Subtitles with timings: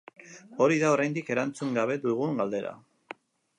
[0.67, 2.75] Hori da oraindik erantzun gabe dugun galdera.